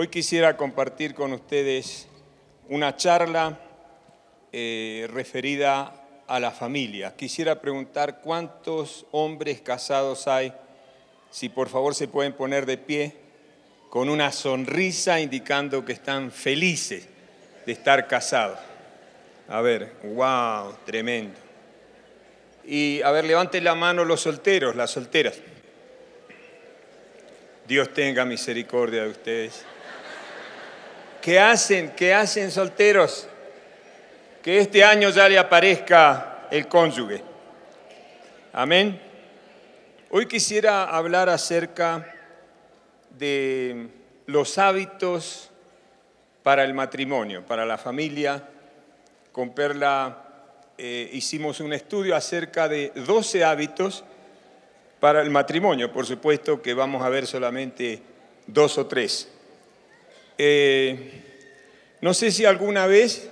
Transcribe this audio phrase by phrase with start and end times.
[0.00, 2.06] Hoy quisiera compartir con ustedes
[2.68, 3.58] una charla
[4.52, 7.16] eh, referida a la familia.
[7.16, 10.52] Quisiera preguntar cuántos hombres casados hay,
[11.32, 13.16] si por favor se pueden poner de pie,
[13.90, 17.08] con una sonrisa indicando que están felices
[17.66, 18.60] de estar casados.
[19.48, 21.40] A ver, wow, tremendo.
[22.64, 25.40] Y a ver, levanten la mano los solteros, las solteras.
[27.66, 29.64] Dios tenga misericordia de ustedes.
[31.28, 31.90] ¿Qué hacen?
[31.90, 33.28] ¿Qué hacen solteros?
[34.42, 37.22] Que este año ya le aparezca el cónyuge.
[38.54, 38.98] Amén.
[40.08, 42.14] Hoy quisiera hablar acerca
[43.10, 43.88] de
[44.24, 45.50] los hábitos
[46.42, 48.48] para el matrimonio, para la familia.
[49.30, 50.24] Con Perla
[50.78, 54.02] eh, hicimos un estudio acerca de 12 hábitos
[54.98, 55.92] para el matrimonio.
[55.92, 58.00] Por supuesto que vamos a ver solamente
[58.46, 59.28] dos o tres.
[60.40, 61.24] Eh,
[62.00, 63.28] no sé si alguna vez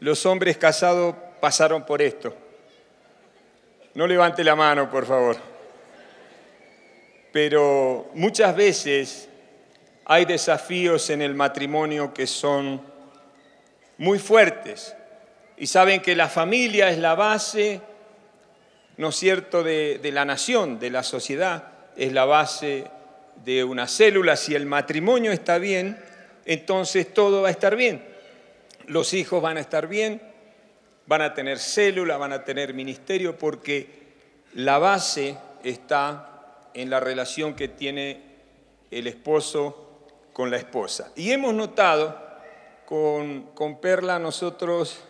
[0.00, 2.34] los hombres casados pasaron por esto.
[3.94, 5.36] No levante la mano, por favor.
[7.30, 9.28] Pero muchas veces
[10.06, 12.80] hay desafíos en el matrimonio que son
[13.98, 14.96] muy fuertes
[15.58, 17.82] y saben que la familia es la base,
[18.96, 22.90] ¿no es cierto?, de, de la nación, de la sociedad, es la base
[23.44, 24.36] de una célula.
[24.36, 25.98] Si el matrimonio está bien,
[26.44, 28.04] entonces todo va a estar bien.
[28.86, 30.20] Los hijos van a estar bien,
[31.06, 34.02] van a tener célula, van a tener ministerio, porque
[34.54, 38.22] la base está en la relación que tiene
[38.90, 41.12] el esposo con la esposa.
[41.16, 42.20] Y hemos notado
[42.86, 45.04] con, con Perla, nosotros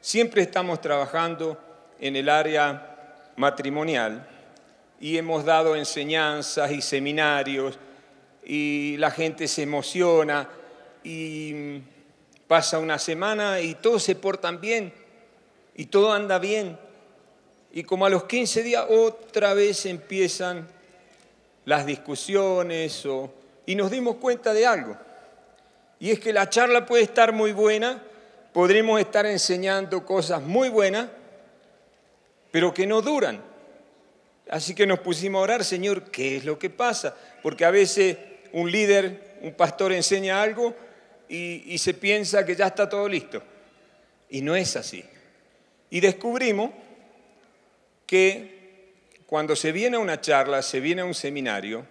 [0.00, 1.58] Siempre estamos trabajando
[2.00, 4.26] en el área matrimonial
[5.00, 7.78] y hemos dado enseñanzas y seminarios
[8.44, 10.48] y la gente se emociona
[11.02, 11.80] y
[12.46, 14.92] pasa una semana y todos se portan bien
[15.74, 16.78] y todo anda bien.
[17.72, 20.68] Y como a los 15 días otra vez empiezan
[21.64, 23.06] las discusiones
[23.64, 24.96] y nos dimos cuenta de algo.
[25.98, 28.02] Y es que la charla puede estar muy buena,
[28.52, 31.08] podremos estar enseñando cosas muy buenas,
[32.50, 33.49] pero que no duran.
[34.50, 37.14] Así que nos pusimos a orar, Señor, ¿qué es lo que pasa?
[37.40, 38.18] Porque a veces
[38.52, 40.74] un líder, un pastor enseña algo
[41.28, 43.40] y, se piensa que ya está todo listo.
[44.28, 45.04] Y no es así.
[45.88, 46.72] Y descubrimos
[48.06, 48.90] que
[49.24, 51.86] cuando se viene a una charla, se viene a un seminario,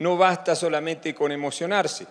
[0.00, 2.06] no basta solamente con emocionarse,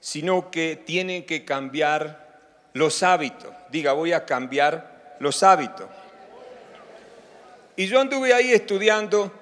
[0.00, 3.54] sino que tiene que cambiar los hábitos.
[3.70, 5.86] Diga, voy a cambiar los hábitos.
[7.76, 9.32] Y yo anduve ahí estudiando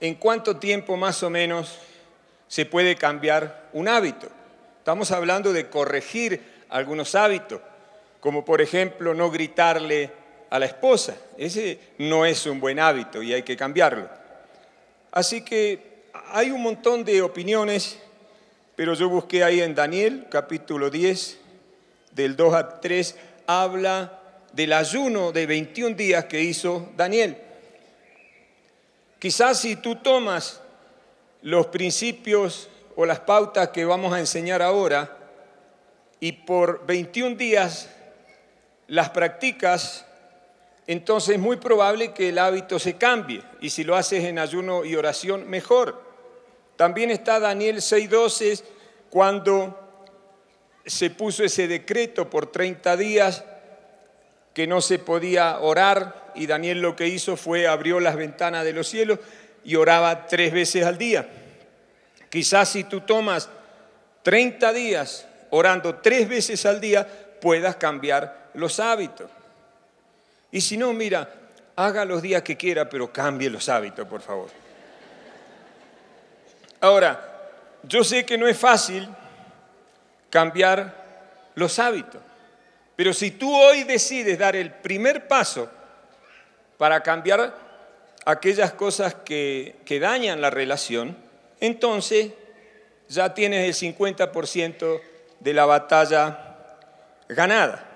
[0.00, 1.78] en cuánto tiempo más o menos
[2.46, 4.28] se puede cambiar un hábito.
[4.78, 7.60] Estamos hablando de corregir algunos hábitos,
[8.20, 10.10] como por ejemplo no gritarle
[10.50, 11.16] a la esposa.
[11.38, 14.08] Ese no es un buen hábito y hay que cambiarlo.
[15.10, 17.98] Así que hay un montón de opiniones,
[18.76, 21.38] pero yo busqué ahí en Daniel capítulo 10,
[22.12, 24.20] del 2 a 3, habla
[24.52, 27.36] del ayuno de 21 días que hizo Daniel.
[29.20, 30.62] Quizás si tú tomas
[31.42, 35.18] los principios o las pautas que vamos a enseñar ahora
[36.18, 37.90] y por 21 días
[38.88, 40.06] las practicas,
[40.86, 43.42] entonces es muy probable que el hábito se cambie.
[43.60, 46.02] Y si lo haces en ayuno y oración, mejor.
[46.76, 48.64] También está Daniel 6.12
[49.10, 49.78] cuando
[50.86, 53.44] se puso ese decreto por 30 días
[54.54, 58.72] que no se podía orar y Daniel lo que hizo fue abrió las ventanas de
[58.72, 59.18] los cielos
[59.64, 61.28] y oraba tres veces al día.
[62.28, 63.48] Quizás si tú tomas
[64.22, 67.06] 30 días orando tres veces al día,
[67.40, 69.30] puedas cambiar los hábitos.
[70.52, 71.28] Y si no, mira,
[71.76, 74.48] haga los días que quiera, pero cambie los hábitos, por favor.
[76.80, 77.50] Ahora,
[77.82, 79.08] yo sé que no es fácil
[80.28, 82.20] cambiar los hábitos.
[82.96, 85.70] Pero si tú hoy decides dar el primer paso
[86.80, 87.54] para cambiar
[88.24, 91.14] aquellas cosas que, dañan la relación,
[91.60, 92.32] entonces
[93.06, 95.00] ya tienes el 50%
[95.40, 96.78] de la batalla
[97.28, 97.86] ganada.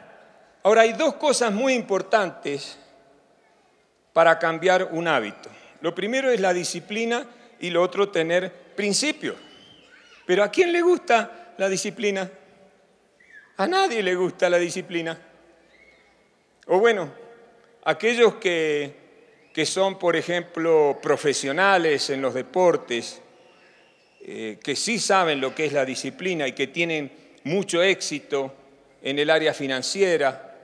[0.63, 2.77] Ahora hay dos cosas muy importantes
[4.13, 5.49] para cambiar un hábito.
[5.81, 7.27] Lo primero es la disciplina
[7.61, 9.37] y lo otro tener principios.
[10.27, 12.31] Pero ¿a quién le gusta la disciplina?
[13.57, 15.19] A nadie le gusta la disciplina.
[16.67, 17.24] O bueno,
[17.85, 18.93] aquellos que,
[19.53, 23.21] que son, por ejemplo, profesionales en los deportes,
[24.21, 27.13] eh, que sí saben lo que es la disciplina y que tienen
[27.45, 28.55] mucho éxito
[29.03, 30.57] en el área financiera,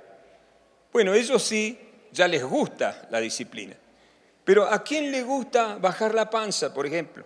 [0.92, 1.78] bueno, ellos sí
[2.10, 3.76] ya les gusta la disciplina.
[4.44, 7.24] Pero ¿a quién le gusta bajar la panza, por ejemplo?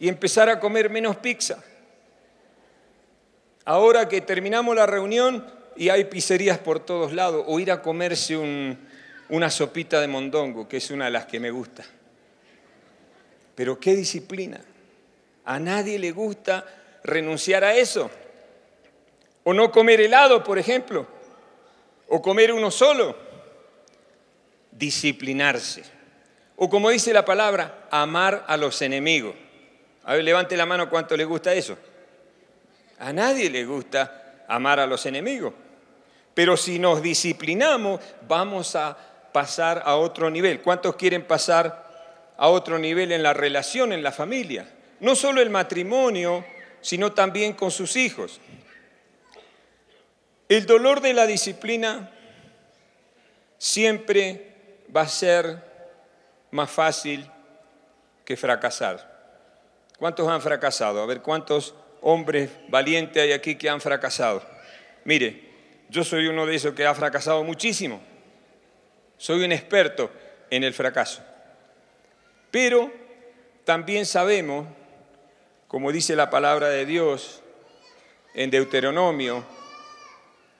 [0.00, 1.62] Y empezar a comer menos pizza.
[3.64, 5.46] Ahora que terminamos la reunión
[5.76, 8.36] y hay pizzerías por todos lados, o ir a comerse
[9.28, 11.84] una sopita de mondongo, que es una de las que me gusta.
[13.54, 14.60] Pero qué disciplina.
[15.44, 16.66] A nadie le gusta
[17.04, 18.10] renunciar a eso.
[19.44, 21.06] O no comer helado, por ejemplo.
[22.08, 23.16] O comer uno solo.
[24.70, 25.84] Disciplinarse.
[26.56, 29.34] O como dice la palabra, amar a los enemigos.
[30.04, 31.76] A ver, levante la mano cuánto le gusta eso.
[32.98, 35.52] A nadie le gusta amar a los enemigos.
[36.34, 38.96] Pero si nos disciplinamos, vamos a
[39.34, 40.62] pasar a otro nivel.
[40.62, 44.72] ¿Cuántos quieren pasar a otro nivel en la relación, en la familia?
[45.00, 46.44] No solo el matrimonio,
[46.80, 48.40] sino también con sus hijos.
[50.48, 52.12] El dolor de la disciplina
[53.58, 55.64] siempre va a ser
[56.52, 57.28] más fácil
[58.24, 59.34] que fracasar.
[59.98, 61.02] ¿Cuántos han fracasado?
[61.02, 64.44] A ver, ¿cuántos hombres valientes hay aquí que han fracasado?
[65.04, 65.50] Mire,
[65.88, 68.13] yo soy uno de esos que ha fracasado muchísimo.
[69.18, 70.10] Soy un experto
[70.50, 71.22] en el fracaso.
[72.50, 72.92] Pero
[73.64, 74.66] también sabemos,
[75.68, 77.42] como dice la palabra de Dios
[78.34, 79.44] en Deuteronomio,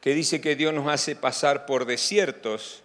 [0.00, 2.82] que dice que Dios nos hace pasar por desiertos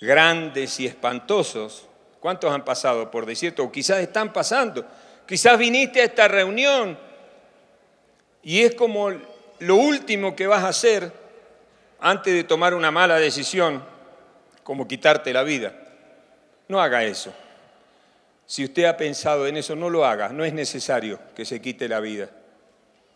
[0.00, 1.86] grandes y espantosos.
[2.20, 3.66] ¿Cuántos han pasado por desiertos?
[3.66, 4.86] O quizás están pasando.
[5.26, 6.98] Quizás viniste a esta reunión
[8.42, 9.10] y es como
[9.58, 11.12] lo último que vas a hacer
[12.00, 13.84] antes de tomar una mala decisión,
[14.70, 15.74] como quitarte la vida.
[16.68, 17.34] No haga eso.
[18.46, 20.28] Si usted ha pensado en eso, no lo haga.
[20.28, 22.30] No es necesario que se quite la vida.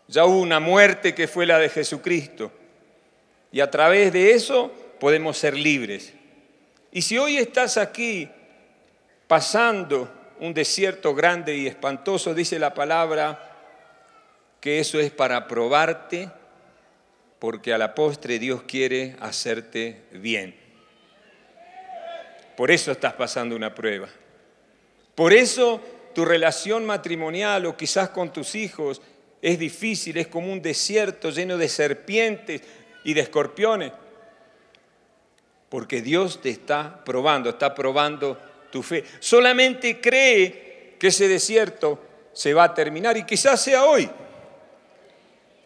[0.09, 2.51] Ya hubo una muerte que fue la de Jesucristo.
[3.53, 4.69] Y a través de eso
[4.99, 6.11] podemos ser libres.
[6.91, 8.29] Y si hoy estás aquí
[9.25, 10.11] pasando
[10.41, 13.39] un desierto grande y espantoso, dice la palabra
[14.59, 16.29] que eso es para probarte,
[17.39, 20.64] porque a la postre Dios quiere hacerte bien.
[22.55, 24.07] Por eso estás pasando una prueba.
[25.13, 25.81] Por eso
[26.13, 29.01] tu relación matrimonial o quizás con tus hijos
[29.41, 32.61] es difícil, es como un desierto lleno de serpientes,
[33.05, 33.93] y de escorpiones.
[35.69, 38.37] Porque Dios te está probando, está probando
[38.71, 39.05] tu fe.
[39.19, 41.99] Solamente cree que ese desierto
[42.33, 44.09] se va a terminar y quizás sea hoy.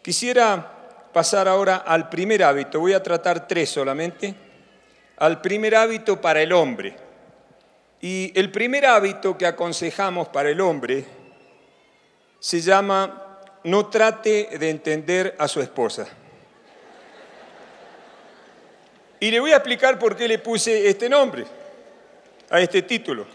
[0.02, 2.78] Quisiera pasar ahora al primer hábito.
[2.78, 4.34] Voy a tratar tres solamente.
[5.20, 6.96] Al primer hábito para el hombre.
[8.00, 11.04] Y el primer hábito que aconsejamos para el hombre
[12.40, 16.08] se llama no trate de entender a su esposa.
[19.20, 21.44] Y le voy a explicar por qué le puse este nombre
[22.48, 23.26] a este título.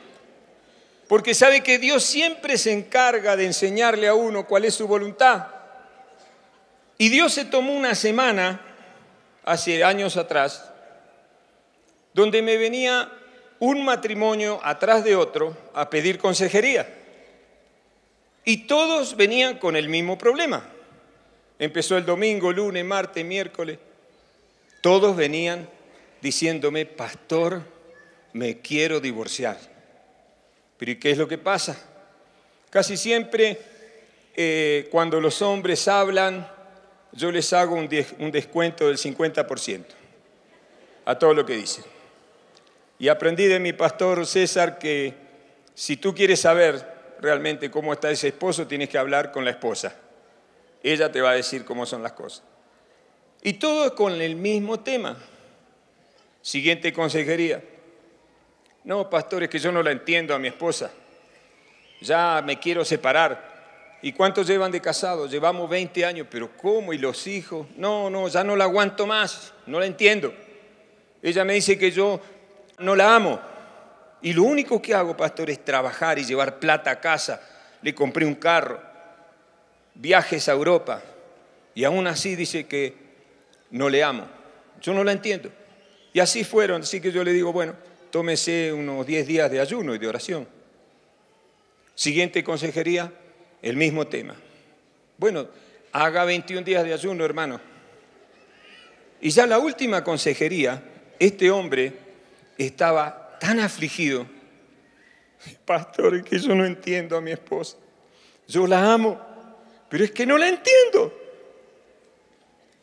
[1.08, 5.46] Porque sabe que Dios siempre se encarga de enseñarle a uno cuál es su voluntad.
[6.98, 8.62] Y Dios se tomó una semana,
[9.44, 10.72] hace años atrás,
[12.16, 13.12] donde me venía
[13.60, 16.88] un matrimonio atrás de otro a pedir consejería.
[18.46, 20.66] Y todos venían con el mismo problema.
[21.60, 23.80] Empezó el domingo, lunes, martes, miércoles.
[24.80, 25.68] Todos venían
[26.22, 27.64] diciéndome, pastor,
[28.32, 29.58] me quiero divorciar.
[30.78, 31.78] Pero ¿y qué es lo que pasa?
[32.70, 33.60] Casi siempre
[34.38, 36.50] eh, cuando los hombres hablan,
[37.12, 39.84] yo les hago un, un descuento del 50%
[41.04, 41.95] a todo lo que dicen.
[42.98, 45.14] Y aprendí de mi pastor César que
[45.74, 49.96] si tú quieres saber realmente cómo está ese esposo, tienes que hablar con la esposa.
[50.82, 52.44] Ella te va a decir cómo son las cosas.
[53.42, 55.18] Y todo con el mismo tema.
[56.42, 57.64] Siguiente consejería.
[58.84, 60.92] No, pastor, es que yo no la entiendo a mi esposa.
[62.02, 63.56] Ya me quiero separar.
[64.02, 65.26] ¿Y cuántos llevan de casado?
[65.26, 66.94] Llevamos 20 años, pero ¿cómo?
[66.94, 67.66] ¿Y los hijos?
[67.76, 70.32] No, no, ya no la aguanto más, no la entiendo.
[71.24, 72.22] Ella me dice que yo
[72.80, 73.40] no la amo.
[74.22, 77.42] Y lo único que hago, pastor, es trabajar y llevar plata a casa.
[77.82, 78.82] Le compré un carro,
[79.94, 81.02] viajes a Europa.
[81.74, 82.94] Y aún así dice que
[83.72, 84.26] no le amo.
[84.82, 85.52] Yo no la entiendo.
[86.14, 87.76] Y así fueron, así que yo le digo, bueno,
[88.10, 90.48] tómese unos 10 días de ayuno y de oración.
[91.94, 93.12] Siguiente consejería,
[93.62, 94.36] el mismo tema.
[95.18, 95.48] Bueno,
[95.92, 97.60] haga 21 días de ayuno, hermano.
[99.22, 100.82] Y ya la última consejería,
[101.20, 102.05] este hombre
[102.58, 104.26] estaba tan afligido.
[105.66, 107.78] Pastor, es que yo no entiendo a mi esposa.
[108.48, 109.20] Yo la amo,
[109.90, 111.14] pero es que no la entiendo.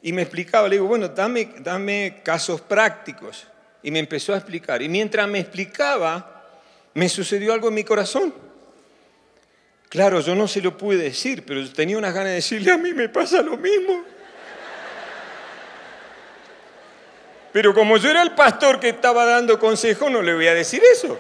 [0.02, 3.46] Y me explicaba, le digo, bueno, dame, dame casos prácticos.
[3.82, 4.82] Y me empezó a explicar.
[4.82, 6.60] Y mientras me explicaba,
[6.94, 8.34] me sucedió algo en mi corazón.
[9.88, 12.94] Claro, yo no se lo pude decir, pero tenía unas ganas de decirle, a mí
[12.94, 14.04] me pasa lo mismo.
[17.52, 20.82] Pero como yo era el pastor que estaba dando consejo, no le voy a decir
[20.90, 21.18] eso.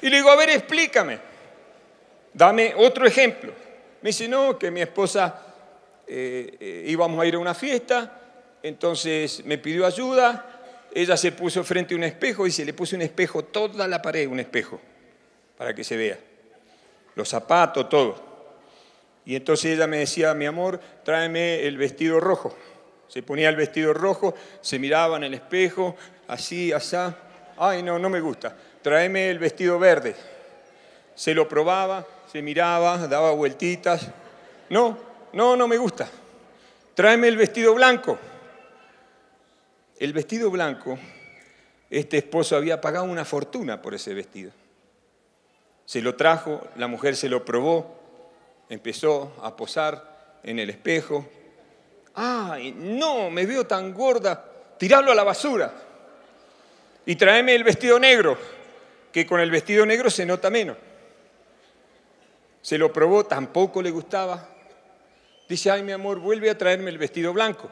[0.00, 1.18] Y le digo, a ver, explícame.
[2.32, 3.52] Dame otro ejemplo.
[4.00, 5.42] Me dice, no, que mi esposa
[6.06, 8.18] eh, eh, íbamos a ir a una fiesta,
[8.62, 12.96] entonces me pidió ayuda, ella se puso frente a un espejo y se le puso
[12.96, 14.80] un espejo, toda la pared, un espejo,
[15.58, 16.29] para que se vea
[17.14, 18.30] los zapatos, todo.
[19.24, 22.56] Y entonces ella me decía, mi amor, tráeme el vestido rojo.
[23.08, 25.96] Se ponía el vestido rojo, se miraba en el espejo,
[26.28, 27.16] así, asá.
[27.58, 28.56] Ay, no, no me gusta.
[28.82, 30.14] Tráeme el vestido verde.
[31.14, 34.08] Se lo probaba, se miraba, daba vueltitas.
[34.70, 34.96] No,
[35.32, 36.08] no, no me gusta.
[36.94, 38.18] Tráeme el vestido blanco.
[39.98, 40.98] El vestido blanco,
[41.90, 44.50] este esposo había pagado una fortuna por ese vestido.
[45.90, 47.98] Se lo trajo, la mujer se lo probó,
[48.68, 51.28] empezó a posar en el espejo.
[52.14, 53.28] ¡Ay, no!
[53.28, 54.40] Me veo tan gorda.
[54.78, 55.74] Tirarlo a la basura.
[57.04, 58.38] Y tráeme el vestido negro,
[59.10, 60.76] que con el vestido negro se nota menos.
[62.62, 64.46] Se lo probó, tampoco le gustaba.
[65.48, 67.68] Dice, ay mi amor, vuelve a traerme el vestido blanco.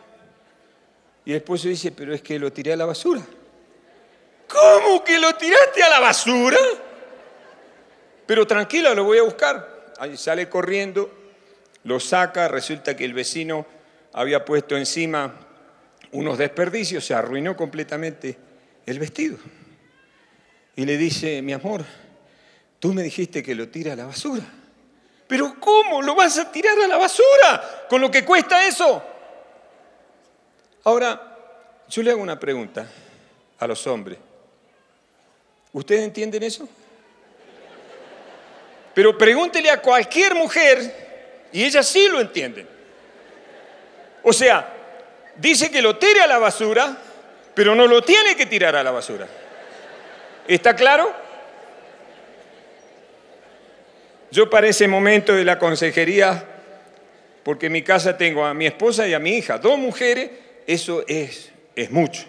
[1.25, 3.23] Y después dice, pero es que lo tiré a la basura.
[4.49, 6.59] ¿Cómo que lo tiraste a la basura?
[8.29, 9.95] Pero tranquila, lo voy a buscar.
[9.99, 11.11] Ahí sale corriendo,
[11.85, 13.65] lo saca, resulta que el vecino
[14.13, 15.35] había puesto encima
[16.13, 18.37] unos desperdicios, se arruinó completamente
[18.85, 19.39] el vestido.
[20.77, 21.87] Y le dice, mi amor,
[22.79, 24.45] tú me dijiste que lo tira a la basura.
[25.27, 29.03] Pero ¿cómo lo vas a tirar a la basura con lo que cuesta eso?
[30.85, 31.35] Ahora,
[31.89, 32.87] yo le hago una pregunta
[33.59, 34.19] a los hombres.
[35.73, 36.69] ¿Ustedes entienden eso?
[38.99, 42.67] Pero pregúntele a cualquier mujer y ellas sí lo entienden.
[44.25, 44.75] O sea,
[45.37, 46.99] dice que lo tire a la basura,
[47.55, 49.29] pero no lo tiene que tirar a la basura.
[50.49, 51.15] ¿Está claro?
[54.33, 56.45] Yo para ese momento de la consejería,
[57.45, 60.29] porque en mi casa tengo a mi esposa y a mi hija, dos mujeres,
[60.67, 62.25] eso es, es mucho.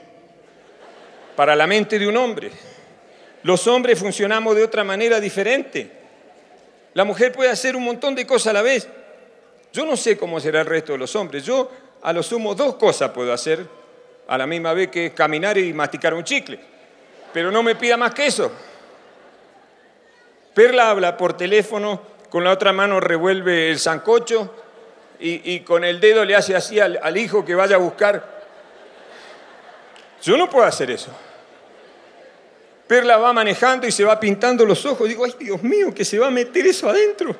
[1.35, 2.51] Para la mente de un hombre.
[3.41, 5.97] Los hombres funcionamos de otra manera diferente.
[6.99, 8.85] La mujer puede hacer un montón de cosas a la vez.
[9.71, 11.45] Yo no sé cómo será el resto de los hombres.
[11.45, 13.65] Yo a lo sumo dos cosas puedo hacer
[14.27, 16.59] a la misma vez que caminar y masticar un chicle.
[17.31, 18.51] Pero no me pida más que eso.
[20.53, 24.53] Perla habla por teléfono, con la otra mano revuelve el zancocho
[25.21, 28.41] y, con el dedo le hace así al hijo que vaya a buscar.
[30.21, 31.11] Yo no puedo hacer eso.
[32.89, 35.08] Perla va manejando y se va pintando los ojos.
[35.08, 37.36] Digo, ay Dios mío, que se va a meter eso adentro.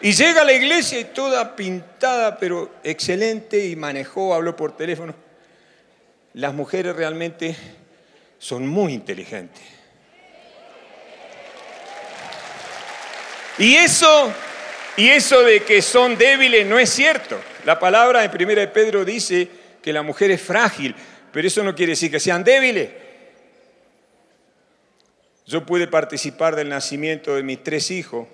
[0.00, 5.16] Y llega a la iglesia y toda pintada, pero excelente, y manejó, habló por teléfono.
[6.34, 7.56] Las mujeres realmente
[8.38, 9.64] son muy inteligentes.
[13.58, 14.32] Y eso,
[14.96, 17.36] y eso de que son débiles no es cierto.
[17.64, 19.48] La palabra en 1 de Pedro dice
[19.82, 20.94] que la mujer es frágil,
[21.32, 23.05] pero eso no quiere decir que sean débiles.
[25.46, 28.26] Yo pude participar del nacimiento de mis tres hijos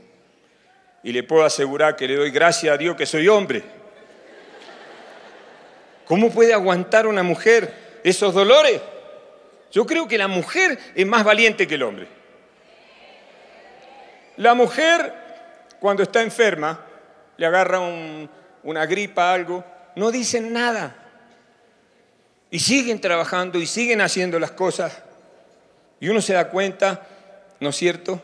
[1.02, 3.62] y le puedo asegurar que le doy gracias a Dios que soy hombre.
[6.06, 8.80] ¿Cómo puede aguantar una mujer esos dolores?
[9.70, 12.06] Yo creo que la mujer es más valiente que el hombre.
[14.38, 15.12] La mujer,
[15.80, 16.80] cuando está enferma,
[17.36, 17.78] le agarra
[18.62, 19.64] una gripa, algo,
[19.96, 20.96] no dicen nada.
[22.50, 25.02] Y siguen trabajando y siguen haciendo las cosas
[26.02, 27.06] y uno se da cuenta,
[27.60, 28.20] ¿no es cierto?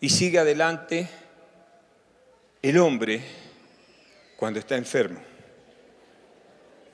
[0.00, 1.08] Y sigue adelante
[2.60, 3.22] el hombre
[4.36, 5.18] cuando está enfermo,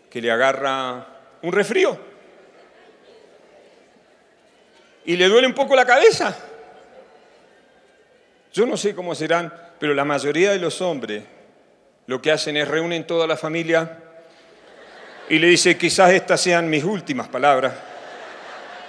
[0.09, 1.09] que le agarra
[1.43, 1.99] un resfrío
[5.05, 6.39] y le duele un poco la cabeza.
[8.53, 11.25] Yo no sé cómo serán, pero la mayoría de los hombres
[12.07, 13.99] lo que hacen es reúnen toda la familia
[15.29, 17.73] y le dice, quizás estas sean mis últimas palabras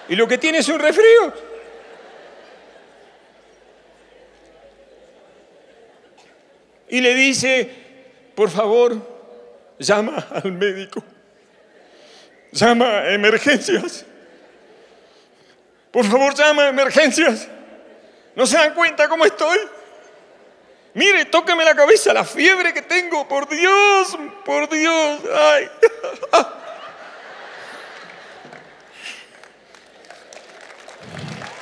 [0.10, 1.34] y lo que tiene es un resfrío.
[6.90, 7.70] Y le dice,
[8.36, 8.96] por favor,
[9.80, 11.04] llama al médico.
[12.52, 14.06] llama a emergencias.
[15.92, 17.48] Por favor, llama a emergencias.
[18.36, 19.58] ¿No se dan cuenta cómo estoy?
[20.96, 25.20] Mire, tóqueme la cabeza, la fiebre que tengo, por Dios, por Dios.
[25.36, 25.70] Ay.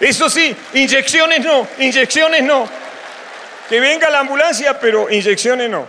[0.01, 2.67] Eso sí, inyecciones no, inyecciones no.
[3.69, 5.87] Que venga la ambulancia, pero inyecciones no.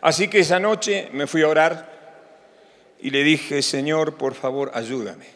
[0.00, 1.92] Así que esa noche me fui a orar
[3.00, 5.26] y le dije, Señor, por favor, ayúdame.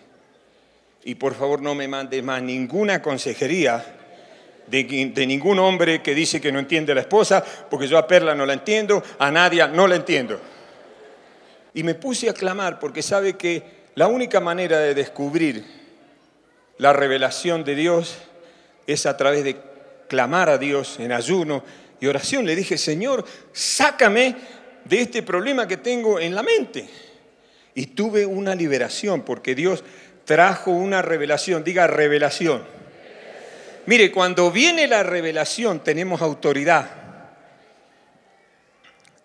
[1.05, 3.85] Y por favor no me mandes más ninguna consejería
[4.69, 8.35] de, ningún hombre que dice que no entiende a la esposa, porque yo a Perla
[8.35, 10.41] no la entiendo, a Nadia no la entiendo.
[11.75, 15.82] Y me puse a clamar porque sabe que la única manera de descubrir
[16.83, 18.17] la revelación de Dios
[18.89, 19.57] es a través de
[20.09, 21.63] clamar a Dios en ayuno
[22.01, 22.45] y oración.
[22.45, 24.35] Le dije, Señor, sácame
[24.85, 26.89] de este problema que tengo en la mente.
[27.77, 29.85] Y tuve una liberación porque Dios
[30.25, 31.63] trajo una revelación.
[31.63, 32.65] Diga revelación.
[33.87, 36.91] Mire, cuando viene la revelación tenemos autoridad.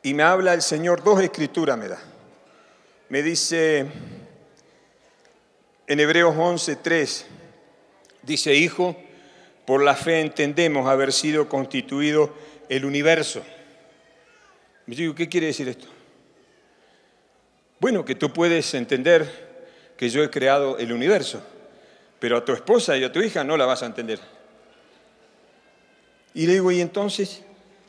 [0.03, 1.99] Y me habla el Señor, dos escrituras me da.
[3.09, 3.87] Me dice
[5.87, 7.25] en Hebreos 11, 3,
[8.27, 8.93] Dice, hijo,
[9.65, 12.34] por la fe entendemos haber sido constituido
[12.67, 13.41] el universo.
[14.86, 15.88] Me digo, ¿qué quiere decir esto?
[17.79, 19.55] Bueno, que tú puedes entender
[19.96, 21.41] que yo he creado el universo,
[22.19, 24.19] pero a tu esposa y a tu hija no la vas a entender.
[26.34, 27.43] Y le digo, ¿y entonces?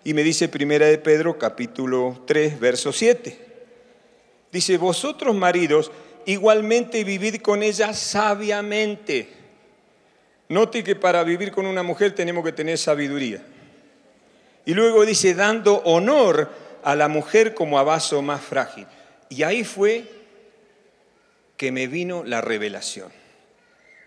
[0.04, 3.46] Y me dice Primera de Pedro, capítulo 3, verso 7.
[4.52, 5.90] Dice, vosotros maridos,
[6.26, 9.37] igualmente vivid con ella sabiamente
[10.48, 13.42] Note que para vivir con una mujer tenemos que tener sabiduría.
[14.64, 16.50] Y luego dice, dando honor
[16.82, 18.86] a la mujer como a vaso más frágil.
[19.28, 20.04] Y ahí fue
[21.56, 23.10] que me vino la revelación,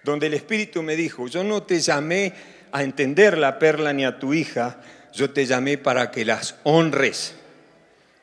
[0.03, 2.33] donde el Espíritu me dijo, yo no te llamé
[2.71, 4.77] a entender la perla ni a tu hija,
[5.13, 7.35] yo te llamé para que las honres,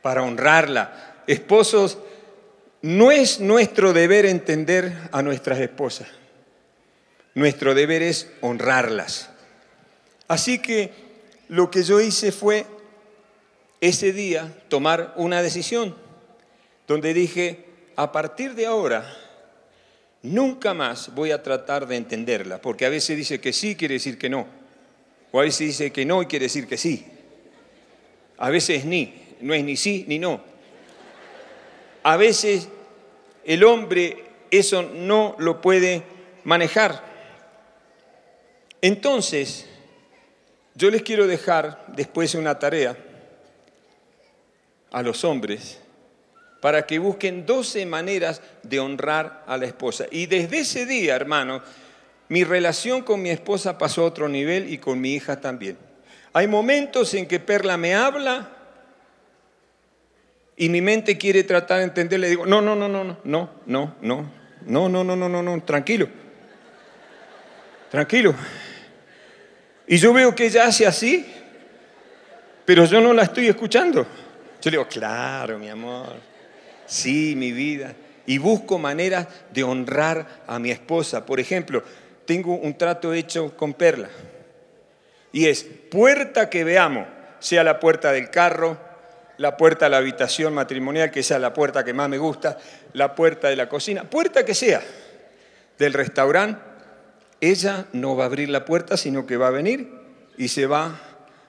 [0.03, 1.23] para honrarla.
[1.27, 1.99] Esposos,
[2.83, 6.09] no es nuestro deber entender a nuestras esposas.
[7.35, 9.31] Nuestro deber es honrarlas.
[10.27, 10.93] Así que
[11.49, 12.67] lo que yo hice fue
[13.81, 15.95] ese día tomar una decisión
[16.87, 17.65] donde dije,
[17.97, 19.17] a partir de ahora,
[20.23, 24.19] nunca más voy a tratar de entenderla, porque a veces dice que sí quiere decir
[24.19, 24.47] que no,
[25.31, 27.07] o a veces dice que no y quiere decir que sí.
[28.39, 30.41] A veces ni, no es ni sí ni no.
[32.03, 32.69] A veces
[33.45, 36.03] el hombre eso no lo puede
[36.45, 37.08] manejar.
[38.81, 39.67] Entonces,
[40.75, 42.97] yo les quiero dejar después una tarea
[44.93, 45.81] a los hombres
[46.61, 50.07] para que busquen 12 maneras de honrar a la esposa.
[50.11, 51.63] Y desde ese día, hermano,
[52.29, 55.79] mi relación con mi esposa pasó a otro nivel y con mi hija también.
[56.33, 58.51] Hay momentos en que Perla me habla
[60.57, 63.51] y mi mente quiere tratar de entender, le digo, no, no, no, no, no, no,
[63.67, 64.31] no, no,
[64.67, 66.09] no, no, no, no, no, no, tranquilo,
[67.91, 68.35] tranquilo.
[69.89, 71.27] Y yo veo que ella hace así,
[72.65, 74.03] pero yo no la estoy escuchando.
[74.61, 76.17] Yo le digo, claro, mi amor,
[76.87, 77.95] sí, mi vida.
[78.27, 81.25] Y busco maneras de honrar a mi esposa.
[81.25, 81.83] Por ejemplo,
[82.27, 84.11] tengo un trato hecho con Perla.
[85.33, 87.07] Y es, puerta que veamos,
[87.39, 88.77] sea la puerta del carro,
[89.39, 92.59] la puerta de la habitación matrimonial, que sea la puerta que más me gusta,
[92.93, 94.83] la puerta de la cocina, puerta que sea,
[95.79, 96.61] del restaurante,
[97.41, 99.91] ella no va a abrir la puerta, sino que va a venir
[100.37, 101.01] y se va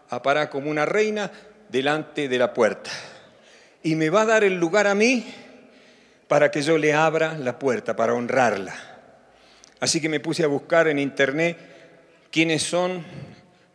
[0.10, 1.32] a parar como una reina
[1.70, 2.92] delante de la puerta.
[3.84, 5.26] Y me va a dar el lugar a mí
[6.28, 8.76] para que yo le abra la puerta, para honrarla.
[9.80, 11.58] Así que me puse a buscar en internet
[12.32, 13.04] quiénes son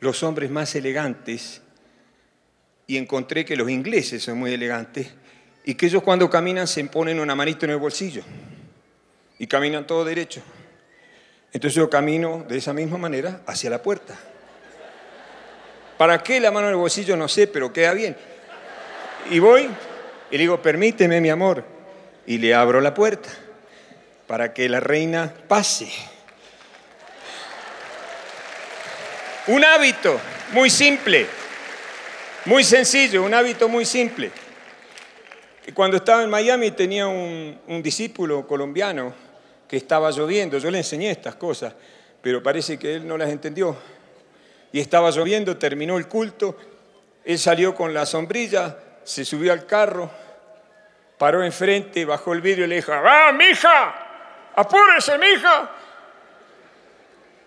[0.01, 1.63] los hombres más elegantes
[2.87, 5.15] y encontré que los ingleses son muy elegantes
[5.65, 8.23] y que ellos cuando caminan se ponen una manito en el bolsillo
[9.39, 10.43] y caminan todo derecho.
[11.55, 14.17] Entonces yo camino de esa misma manera hacia la puerta.
[15.97, 17.17] ¿Para qué la mano en el bolsillo?
[17.17, 18.17] No sé, pero queda bien.
[19.31, 19.71] Y voy
[20.33, 21.65] y le digo, permíteme mi amor.
[22.27, 23.29] Y le abro la puerta
[24.27, 25.89] para que la reina pase.
[29.47, 30.19] Un hábito
[30.51, 31.29] muy simple,
[32.47, 34.33] muy sencillo, un hábito muy simple.
[35.73, 39.15] Cuando estaba en Miami tenía un, un discípulo colombiano
[39.69, 40.59] que estaba lloviendo.
[40.59, 41.75] Yo le enseñé estas cosas,
[42.21, 43.77] pero parece que él no las entendió.
[44.73, 46.57] Y estaba lloviendo, terminó el culto,
[47.25, 50.11] él salió con la sombrilla, se subió al carro,
[51.19, 54.51] paró enfrente, bajó el vidrio y le dijo, ¡ah, mija!
[54.57, 55.71] ¡Apúrese, mija!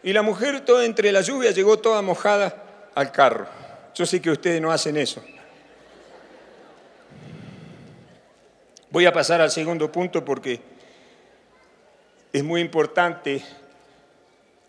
[0.04, 3.48] Y la mujer, toda entre la lluvia, llegó toda mojada al carro.
[3.94, 5.24] Yo sé que ustedes no hacen eso.
[8.90, 10.62] Voy a pasar al segundo punto porque
[12.34, 13.44] es muy importante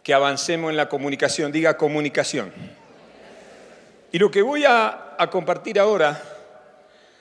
[0.02, 1.52] que avancemos en la comunicación.
[1.52, 2.52] Diga comunicación.
[4.10, 6.22] Y lo que voy a, compartir ahora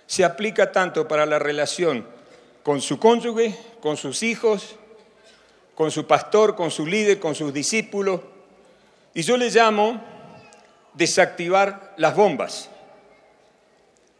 [0.06, 2.08] se aplica tanto para la relación
[2.64, 4.76] con su cónyuge, con sus hijos,
[5.76, 8.22] con su pastor, con su líder, con sus discípulos.
[9.14, 10.02] Y yo le llamo
[10.94, 12.70] desactivar las bombas.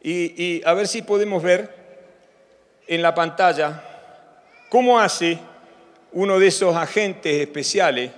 [0.02, 1.74] Y, y a ver si podemos ver
[2.88, 3.82] en la pantalla
[4.70, 5.40] cómo hace
[6.18, 8.10] uno de esos agentes especiales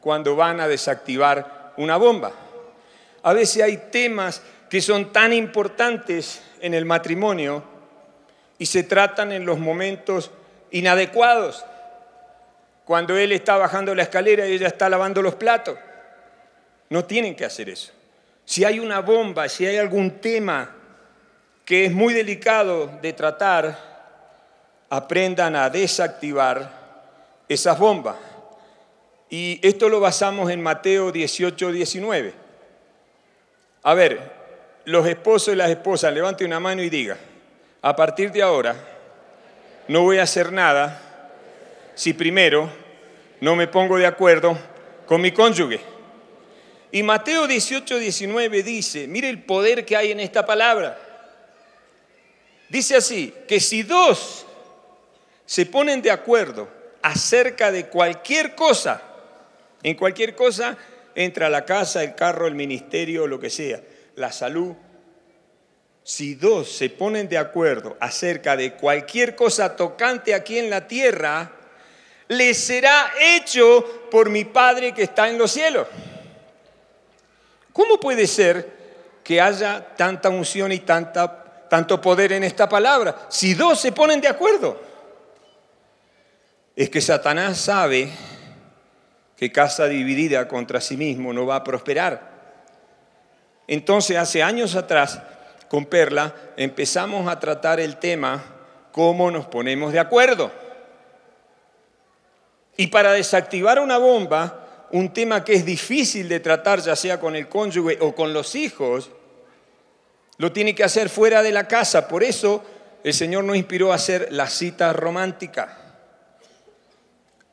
[0.00, 2.30] cuando van a desactivar una bomba.
[3.24, 7.64] A veces hay temas que son tan importantes en el matrimonio
[8.56, 10.30] y se tratan en los momentos
[10.70, 11.64] inadecuados.
[12.84, 15.76] Cuando él está bajando la escalera y ella está lavando los platos.
[16.88, 17.90] No tienen que hacer eso.
[18.44, 20.70] Si hay una bomba, si hay algún tema
[21.64, 23.76] que es muy delicado de tratar,
[24.88, 26.83] aprendan a desactivar
[27.48, 28.16] esas bombas.
[29.30, 32.34] Y esto lo basamos en Mateo 18, 19.
[33.82, 34.32] A ver,
[34.84, 37.16] los esposos y las esposas, levante una mano y diga,
[37.82, 38.76] a partir de ahora
[39.88, 41.30] no voy a hacer nada
[41.94, 42.70] si primero
[43.40, 44.56] no me pongo de acuerdo
[45.06, 45.80] con mi cónyuge.
[46.92, 50.98] Y Mateo 18, 19 dice, mire el poder que hay en esta palabra.
[52.68, 54.46] Dice así, que si dos
[55.44, 56.68] se ponen de acuerdo
[57.04, 59.02] acerca de cualquier cosa,
[59.82, 60.76] en cualquier cosa
[61.14, 63.82] entra la casa, el carro, el ministerio, lo que sea,
[64.16, 64.74] la salud.
[66.02, 71.52] Si dos se ponen de acuerdo acerca de cualquier cosa tocante aquí en la tierra,
[72.28, 75.86] les será hecho por mi Padre que está en los cielos.
[77.74, 83.52] ¿Cómo puede ser que haya tanta unción y tanta, tanto poder en esta palabra si
[83.52, 84.93] dos se ponen de acuerdo?
[86.76, 88.10] Es que Satanás sabe
[89.36, 92.34] que casa dividida contra sí mismo no va a prosperar.
[93.66, 95.20] Entonces, hace años atrás,
[95.68, 98.42] con Perla, empezamos a tratar el tema
[98.92, 100.50] cómo nos ponemos de acuerdo.
[102.76, 107.36] Y para desactivar una bomba, un tema que es difícil de tratar, ya sea con
[107.36, 109.10] el cónyuge o con los hijos,
[110.38, 112.08] lo tiene que hacer fuera de la casa.
[112.08, 112.64] Por eso
[113.04, 115.83] el Señor nos inspiró a hacer la cita romántica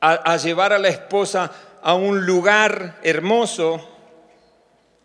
[0.04, 3.88] a, llevar a la esposa a un lugar hermoso,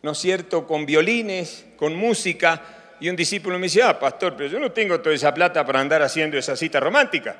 [0.01, 2.61] ¿no es cierto?, con violines, con música.
[2.99, 5.81] Y un discípulo me dice, ah, pastor, pero yo no tengo toda esa plata para
[5.81, 7.37] andar haciendo esa cita romántica.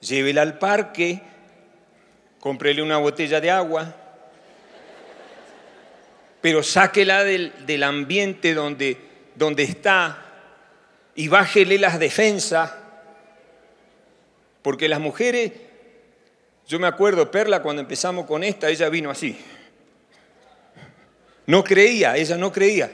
[0.00, 1.22] Llévela al parque,
[2.40, 3.94] cómprele una botella de agua,
[6.40, 8.98] pero sáquela del, del ambiente donde,
[9.36, 10.18] donde está
[11.14, 12.74] y bájele las defensas,
[14.62, 15.52] porque las mujeres
[16.66, 19.38] yo me acuerdo, Perla, cuando empezamos con esta, ella vino así.
[21.46, 22.90] No creía, ella no creía.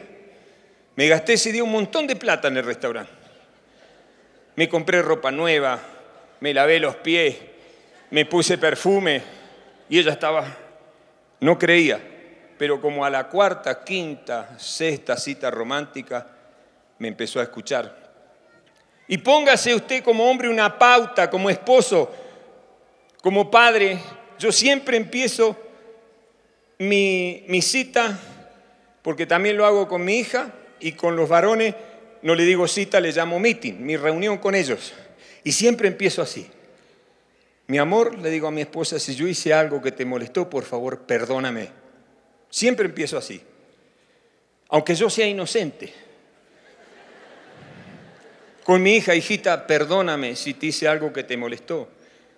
[0.97, 3.13] Me gasté ese día un montón de plata en el restaurante.
[4.57, 5.81] Me compré ropa nueva,
[6.41, 7.37] me lavé los pies,
[8.11, 9.23] me puse perfume
[9.89, 10.45] y ella estaba,
[11.39, 12.01] no creía.
[12.59, 16.27] Pero como a la cuarta, quinta, sexta cita romántica,
[16.99, 17.97] me empezó a escuchar.
[19.09, 22.13] Y póngase usted como hombre una pauta, como esposo,
[23.23, 23.99] como padre,
[24.39, 25.57] yo siempre empiezo
[26.79, 28.19] mi, cita,
[29.03, 31.75] porque también lo hago con mi hija y con los varones,
[32.23, 34.95] no le digo cita, le llamo meeting, mi reunión con ellos.
[35.45, 36.49] Y siempre empiezo así.
[37.67, 40.65] Mi amor, le digo a mi esposa, si yo hice algo que te molestó, por
[40.65, 41.69] favor, perdóname.
[42.49, 43.43] Siempre empiezo así.
[44.71, 45.93] Aunque yo sea inocente.
[48.65, 51.89] Con mi hija, hijita, perdóname si te hice algo que te molestó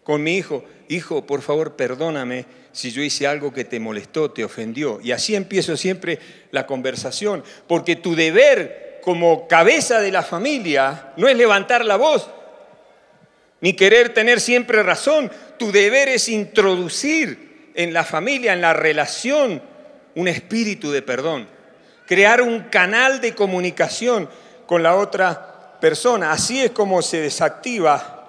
[0.05, 4.45] con mi hijo, hijo, por favor, perdóname si yo hice algo que te molestó, te
[4.45, 5.01] ofendió.
[5.03, 6.19] Y así empiezo siempre
[6.51, 12.29] la conversación, porque tu deber como cabeza de la familia no es levantar la voz,
[13.61, 15.31] ni querer tener siempre razón.
[15.59, 19.62] Tu deber es introducir en la familia, en la relación,
[20.15, 21.49] un espíritu de perdón,
[22.07, 24.29] crear un canal de comunicación
[24.67, 26.33] con la otra persona.
[26.33, 28.22] Así es como se desactiva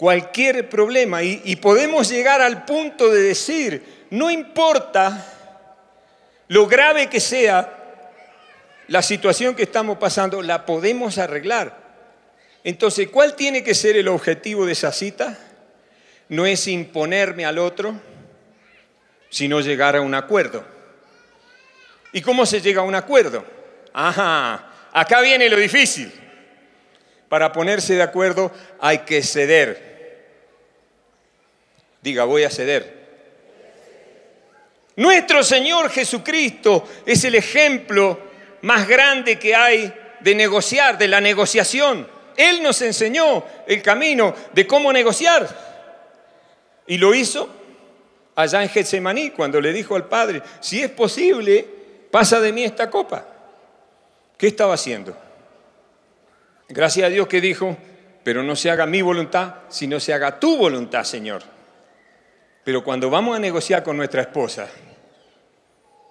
[0.00, 5.26] cualquier problema y, podemos llegar al punto de decir, no importa
[6.48, 8.06] lo grave que sea
[8.88, 11.76] la situación que estamos pasando, la podemos arreglar.
[12.64, 15.38] Entonces, ¿cuál tiene que ser el objetivo de esa cita?
[16.30, 18.00] No es imponerme al otro,
[19.28, 20.64] sino llegar a un acuerdo.
[22.14, 23.44] ¿Y cómo se llega a un acuerdo?
[23.92, 26.10] Ajá, acá viene lo difícil.
[27.28, 29.89] Para ponerse de acuerdo hay que ceder.
[32.02, 33.00] Diga, voy a ceder.
[34.96, 38.18] Nuestro Señor Jesucristo es el ejemplo
[38.62, 42.06] más grande que hay de negociar, de la negociación.
[42.36, 45.48] Él nos enseñó el camino de cómo negociar.
[46.86, 47.48] Y lo hizo
[48.34, 51.66] allá en Getsemaní, cuando le dijo al Padre, si es posible,
[52.10, 53.26] pasa de mí esta copa.
[54.36, 55.16] ¿Qué estaba haciendo?
[56.68, 57.76] Gracias a Dios que dijo,
[58.24, 61.42] pero no se haga mi voluntad, sino se haga tu voluntad, Señor.
[62.64, 64.68] Pero cuando vamos a negociar con nuestra esposa,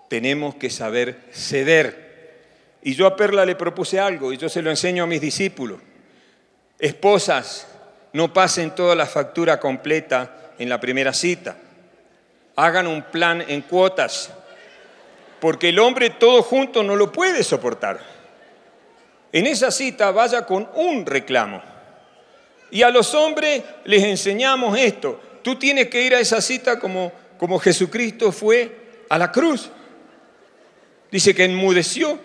[0.10, 2.10] tenemos que saber ceder.
[2.82, 5.80] Y yo a Perla le propuse algo y yo se lo enseño a mis discípulos.
[6.80, 7.68] Esposas,
[8.14, 11.58] no pasen toda la factura completa en la primera cita.
[12.56, 14.32] Hagan un plan en cuotas,
[15.40, 18.00] porque el hombre todo junto no lo puede soportar.
[19.32, 21.62] En esa cita vaya con un reclamo.
[22.72, 25.20] Y a los hombres les enseñamos esto.
[25.42, 29.70] Tú tienes que ir a esa cita como, como Jesucristo fue a la cruz.
[31.12, 32.20] Dice que enmudeció,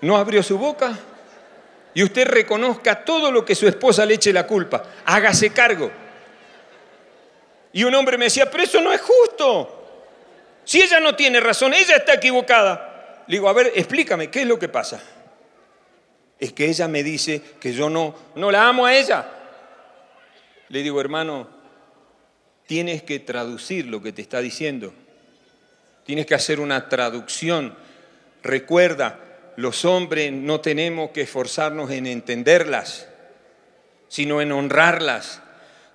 [0.00, 0.96] no abrió su boca
[1.94, 4.84] y usted reconozca todo lo que su esposa le eche la culpa.
[5.04, 5.90] Hágase cargo.
[7.72, 9.76] Y un hombre me decía, pero eso no es justo.
[10.64, 13.24] Si ella no tiene razón, ella está equivocada.
[13.26, 15.00] Le digo, a ver, explícame, ¿qué es lo que pasa?
[16.38, 19.26] Es que ella me dice que yo no, no la amo a ella.
[20.68, 21.48] Le digo, hermano,
[22.70, 24.94] tienes que traducir lo que te está diciendo.
[26.04, 27.74] Tienes que hacer una traducción.
[28.44, 29.18] Recuerda,
[29.56, 33.08] los hombres no tenemos que esforzarnos en entenderlas,
[34.06, 35.42] sino en honrarlas.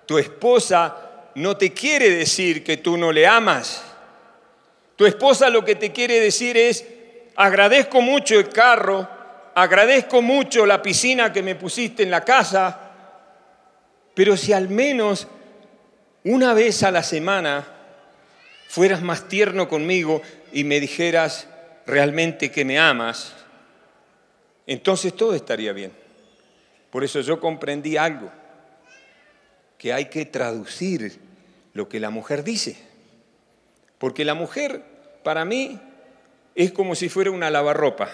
[0.04, 3.82] Tu esposa no te quiere decir que tú no le amas.
[4.96, 6.84] Tu esposa lo que te quiere decir es,
[7.36, 9.08] agradezco mucho el carro,
[9.54, 12.78] agradezco mucho la piscina que me pusiste en la casa,
[14.12, 15.26] pero si al menos
[16.26, 17.64] una vez a la semana
[18.66, 21.46] fueras más tierno conmigo y me dijeras
[21.86, 23.32] realmente que me amas,
[24.66, 25.92] entonces todo estaría bien.
[26.90, 28.32] Por eso yo comprendí algo,
[29.78, 31.20] que hay que traducir
[31.74, 32.76] lo que la mujer dice.
[33.98, 34.82] Porque la mujer,
[35.22, 35.78] para mí,
[36.56, 38.10] es como si fuera una lavarropa,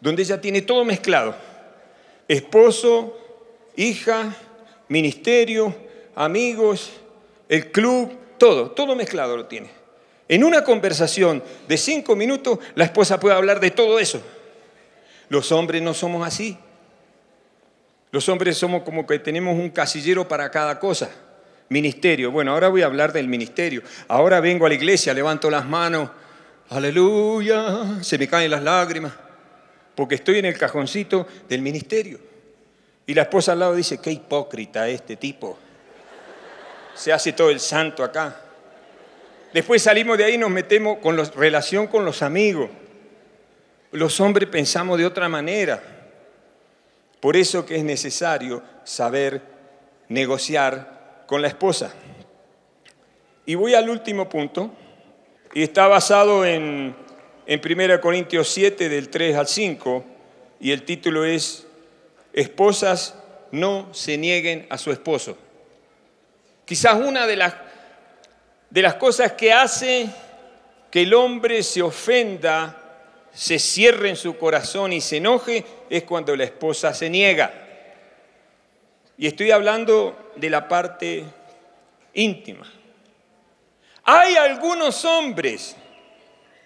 [0.00, 1.36] donde ella tiene todo mezclado.
[2.26, 3.16] Esposo,
[3.76, 4.34] hija,
[4.88, 5.76] ministerio,
[6.16, 6.90] amigos,
[7.48, 9.70] el club, todo, todo mezclado lo tiene.
[10.28, 14.20] En una conversación de cinco minutos, la esposa puede hablar de todo eso.
[15.28, 16.58] Los hombres no somos así.
[18.10, 21.10] Los hombres somos como que tenemos un casillero para cada cosa.
[21.68, 22.30] Ministerio.
[22.30, 23.82] Bueno, ahora voy a hablar del ministerio.
[24.08, 26.10] Ahora vengo a la iglesia, levanto las manos.
[26.70, 28.02] Aleluya.
[28.02, 29.12] Se me caen las lágrimas.
[29.94, 32.18] Porque estoy en el cajoncito del ministerio.
[33.06, 35.58] Y la esposa al lado dice, qué hipócrita este tipo.
[36.96, 38.40] Se hace todo el santo acá.
[39.52, 42.68] Después salimos de ahí y nos metemos con la relación con los amigos.
[43.92, 45.82] Los hombres pensamos de otra manera.
[47.20, 49.40] Por eso que es necesario saber
[50.08, 51.94] negociar con la esposa.
[53.46, 54.72] Y voy al último punto,
[55.54, 56.94] y está basado en,
[57.46, 60.04] en 1 Corintios 7 del 3 al 5,
[60.60, 61.66] y el título es,
[62.32, 63.14] Esposas
[63.52, 65.38] no se nieguen a su esposo.
[66.66, 67.54] Quizás una de las,
[68.68, 70.10] de las cosas que hace
[70.90, 72.82] que el hombre se ofenda
[73.32, 77.52] se cierre en su corazón y se enoje es cuando la esposa se niega.
[79.18, 81.22] Y estoy hablando de la parte
[82.14, 82.66] íntima.
[84.04, 85.76] Hay algunos hombres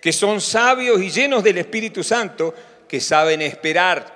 [0.01, 2.55] que son sabios y llenos del Espíritu Santo
[2.87, 4.07] que saben esperar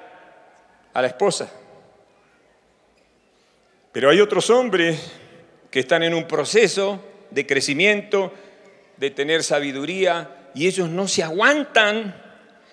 [0.93, 1.51] a la esposa.
[3.91, 5.24] Pero hay otros hombres
[5.75, 7.01] que están en un proceso
[7.33, 8.33] de crecimiento,
[8.97, 12.15] de tener sabiduría, y ellos no se aguantan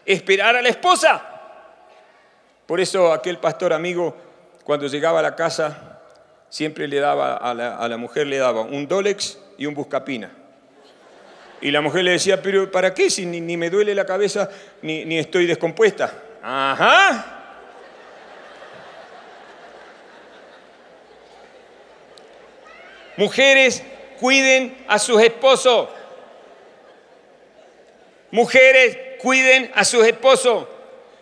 [0.05, 1.19] esperar a la esposa.
[2.67, 4.15] Por eso aquel pastor amigo,
[4.63, 5.99] cuando llegaba a la casa,
[6.47, 10.29] siempre le daba a la, mujer le daba un Dolex y un Buscapina.
[11.59, 14.47] Y la mujer le decía, pero ¿para qué si ni, me duele la cabeza
[14.83, 16.13] ni, ni estoy descompuesta?
[16.43, 17.40] Ajá.
[23.17, 23.83] Mujeres,
[24.19, 25.89] cuiden a sus esposos.
[28.31, 30.67] Mujeres, cuiden a sus esposos.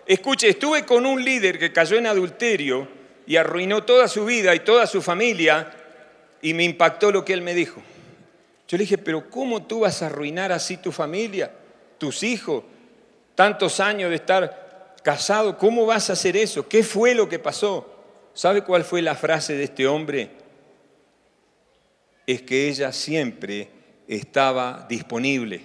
[0.05, 2.87] Escuche, estuve con un líder que cayó en adulterio
[3.25, 5.71] y arruinó toda su vida y toda su familia
[6.41, 7.81] y me impactó lo que él me dijo.
[8.67, 11.51] Yo le dije, pero ¿cómo tú vas a arruinar así tu familia,
[11.97, 12.63] tus hijos,
[13.35, 15.57] tantos años de estar casado?
[15.57, 16.67] ¿Cómo vas a hacer eso?
[16.67, 17.87] ¿Qué fue lo que pasó?
[18.33, 20.29] ¿Sabe cuál fue la frase de este hombre?
[22.29, 23.67] Es que ella siempre
[24.07, 25.61] estaba disponible.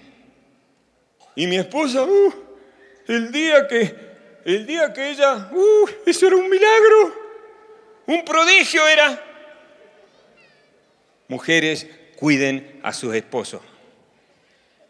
[1.34, 2.32] Y mi esposa, uh,
[3.06, 3.94] el día que,
[4.46, 7.14] el día que ella, uh, eso era un milagro,
[8.06, 9.22] un prodigio era.
[11.28, 13.60] Mujeres, cuiden a sus esposos.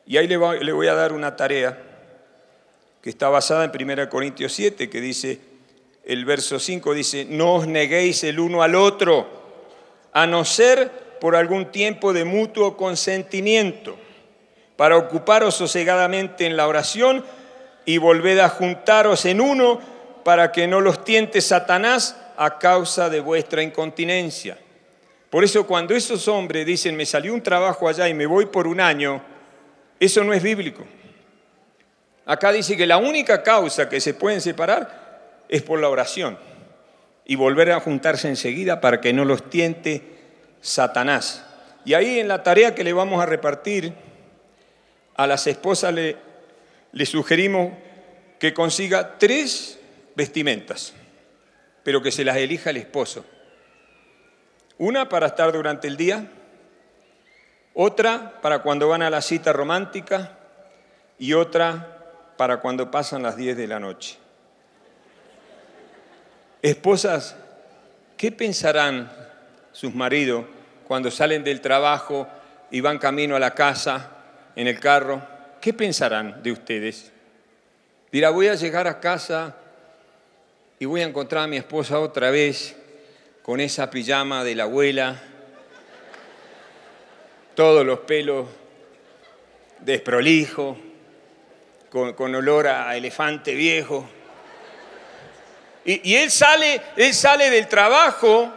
[0.07, 1.77] Y ahí le voy a dar una tarea
[3.03, 5.41] que está basada en 1 Corintios 7, que dice,
[6.05, 9.43] el verso 5 dice, no os neguéis el uno al otro,
[10.13, 13.97] a no ser por algún tiempo de mutuo consentimiento,
[14.77, 17.25] para ocuparos sosegadamente en la oración
[17.85, 19.81] y volved a juntaros en uno
[20.25, 24.59] para que no los tiente Satanás a causa de vuestra incontinencia.
[25.31, 28.67] Por eso cuando esos hombres dicen, me salió un trabajo allá y me voy por
[28.67, 29.23] un año,
[30.01, 30.85] eso no es bíblico.
[32.27, 36.39] Acá dice que la única causa que se pueden separar es por la oración
[37.25, 40.14] y volver a juntarse enseguida para que no los tiente
[40.65, 41.45] Satanás.
[41.85, 43.93] Y ahí en la tarea que le vamos a repartir,
[45.15, 46.17] a las esposas le,
[47.05, 47.75] sugerimos
[48.39, 49.79] que consiga tres
[50.17, 50.95] vestimentas,
[51.83, 53.27] pero que se las elija el esposo.
[54.79, 56.31] Una para estar durante el día,
[57.75, 60.39] otra para cuando van a la cita romántica
[61.19, 64.17] y otra para cuando pasan las 10 de la noche.
[66.63, 67.37] Esposas,
[68.17, 69.13] ¿qué pensarán
[69.73, 70.47] sus maridos
[70.87, 72.29] cuando salen del trabajo
[72.71, 74.11] y van camino a la casa
[74.57, 75.23] en el carro?
[75.61, 77.11] ¿Qué pensarán de ustedes?
[78.13, 79.57] Dirá, voy a llegar a casa
[80.79, 82.77] y voy a encontrar a mi esposa otra vez
[83.43, 85.21] con esa pijama de la abuela,
[87.55, 88.47] todos los pelos
[89.81, 90.77] desprolijos,
[91.91, 94.09] con, con olor a elefante viejo.
[95.85, 98.53] Y, y, él, sale, él sale del trabajo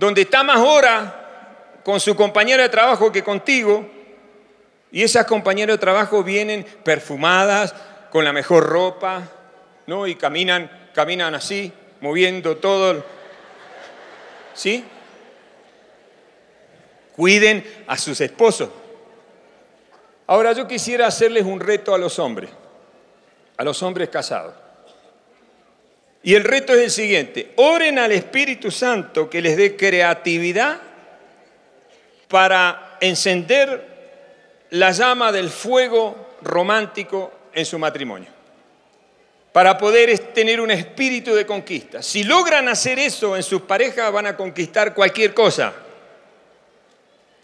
[0.00, 3.86] donde está más hora con su compañero de trabajo que contigo.
[4.90, 7.74] Y esas compañeras de trabajo vienen perfumadas,
[8.10, 9.28] con la mejor ropa,
[9.86, 10.06] ¿no?
[10.06, 13.04] Y caminan, caminan así, moviendo todo
[14.54, 14.84] ¿Sí?
[17.14, 18.70] Cuiden a sus esposos.
[20.26, 22.48] Ahora yo quisiera hacerles un reto a los hombres,
[23.58, 24.54] a los hombres casados.
[26.22, 30.80] Y el reto es el siguiente, oren al Espíritu Santo que les dé creatividad
[32.28, 33.88] para encender
[34.70, 38.40] la llama del fuego romántico en su matrimonio
[39.52, 42.02] para poder tener un espíritu de conquista.
[42.02, 45.72] Si logran hacer eso en sus parejas, van a conquistar cualquier cosa.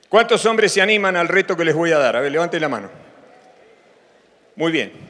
[0.08, 2.16] ¿Cuántos hombres se animan al reto que les voy a dar?
[2.16, 2.90] A ver, levanten la mano.
[4.54, 5.05] Muy bien.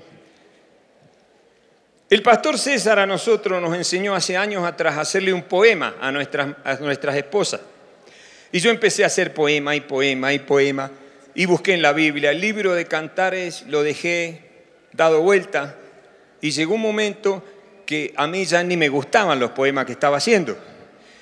[2.08, 6.12] El pastor César a nosotros nos enseñó hace años atrás a hacerle un poema a
[6.12, 7.60] nuestras, a nuestras esposas.
[8.52, 10.90] Y yo empecé a hacer poema y poema y poema.
[11.34, 12.30] Y busqué en la Biblia.
[12.30, 14.40] El libro de cantares lo dejé
[14.92, 15.74] dado vuelta
[16.40, 17.42] y llegó un momento
[17.84, 20.56] que a mí ya ni me gustaban los poemas que estaba haciendo.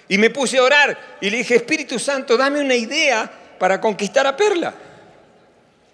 [0.07, 4.27] Y me puse a orar y le dije, Espíritu Santo, dame una idea para conquistar
[4.27, 4.75] a Perla.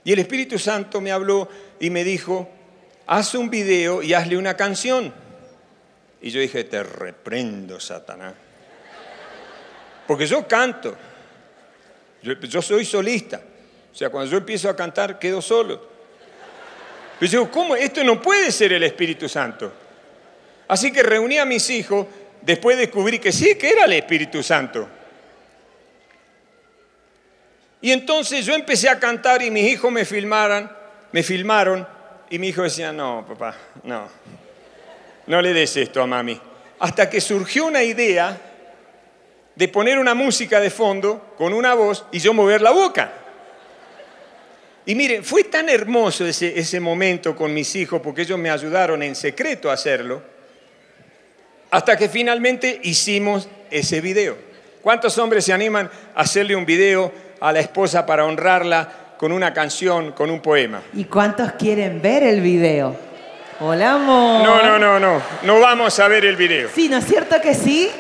[0.03, 1.49] Y el Espíritu Santo me habló
[1.79, 2.51] y me dijo,
[3.11, 5.13] haz un video y hazle una canción.
[6.23, 8.35] Y yo dije, te reprendo, Satanás.
[10.07, 10.97] Porque yo canto,
[12.23, 13.41] yo, soy solista.
[13.93, 15.89] O sea, cuando yo empiezo a cantar, quedo solo.
[17.21, 17.75] Yo digo, ¿cómo?
[17.75, 19.73] Esto no puede ser el Espíritu Santo.
[20.69, 22.07] Así que reuní a mis hijos,
[22.43, 24.89] después descubrí que sí, que era el Espíritu Santo.
[27.81, 30.71] Y entonces yo empecé a cantar y mis hijos me filmaron,
[31.11, 32.00] me filmaron
[32.31, 34.09] y mi hijo decía, no, papá, no,
[35.27, 36.41] no le des esto a mami.
[36.79, 38.41] Hasta que surgió una idea
[39.57, 43.13] de poner una música de fondo con una voz y yo mover la boca.
[44.87, 49.03] Y miren, fue tan hermoso ese, ese momento con mis hijos porque ellos me ayudaron
[49.03, 50.23] en secreto a hacerlo,
[51.71, 54.37] hasta que finalmente hicimos ese video.
[54.83, 59.53] ¿Cuántos hombres se animan a hacerle un video a la esposa para honrarla con una
[59.53, 60.81] canción, con un poema?
[60.95, 62.97] ¿Y cuántos quieren ver el video?
[63.61, 64.43] Hola, amor.
[64.43, 65.21] No, no, no, no.
[65.43, 66.71] No vamos a ver el video.
[66.75, 67.91] Sí, ¿no es cierto que sí?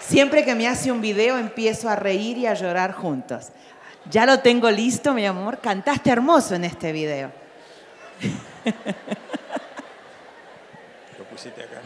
[0.00, 3.48] Siempre que me hace un video empiezo a reír y a llorar juntos.
[4.10, 5.58] Ya lo tengo listo, mi amor.
[5.58, 7.30] Cantaste hermoso en este video.
[11.18, 11.82] Lo pusiste acá.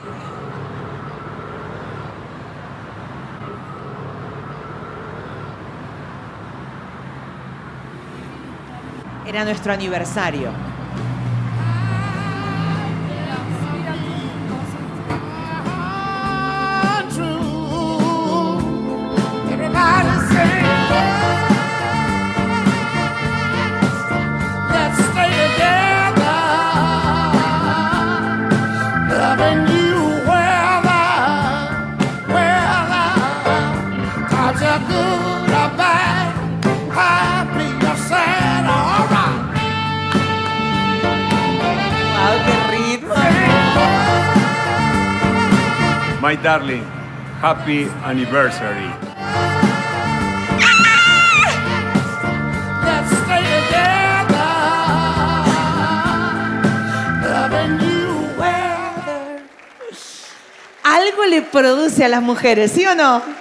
[9.27, 10.76] Era nuestro aniversario.
[46.27, 46.83] My darling,
[47.41, 48.91] happy anniversary.
[60.83, 63.23] Algo le produce a las mujeres, ¿sí o no?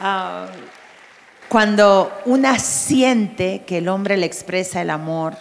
[0.00, 0.46] Ah,
[1.48, 5.34] cuando una siente que el hombre le expresa el amor,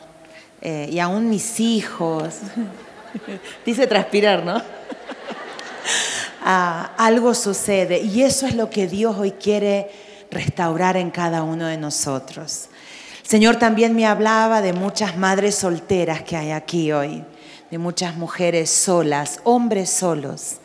[0.62, 2.39] eh, y aún mis hijos,
[3.66, 4.62] dice transpirar, ¿no?
[6.49, 9.89] Ah, algo sucede y eso es lo que Dios hoy quiere
[10.32, 12.70] restaurar en cada uno de nosotros.
[13.24, 17.26] El Señor también me hablaba de muchas madres solteras que hay aquí hoy,
[17.70, 20.58] de muchas mujeres solas, hombres solos.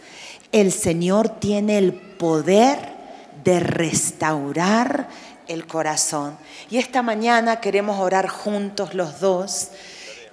[0.53, 2.78] El Señor tiene el poder
[3.43, 5.09] de restaurar
[5.49, 6.36] el corazón.
[6.70, 9.70] Y esta mañana queremos orar juntos los dos.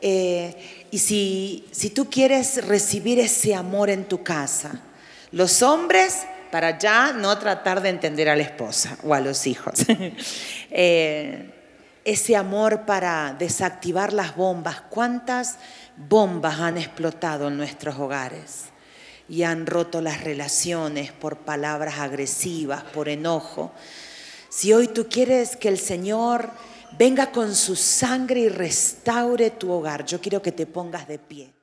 [0.02, 4.82] Eh, y si, si tú quieres recibir ese amor en tu casa,
[5.32, 9.86] los hombres, para ya no tratar de entender a la esposa o a los hijos,
[10.72, 11.54] eh,
[12.04, 14.82] ese amor para desactivar las bombas.
[14.90, 15.58] ¿Cuántas
[15.96, 18.70] bombas han explotado en nuestros hogares?
[19.30, 23.72] y han roto las relaciones por palabras agresivas, por enojo.
[24.50, 26.50] Si hoy tú quieres que el Señor
[27.00, 31.59] venga con su sangre y restaure tu hogar, yo quiero que te pongas de pie.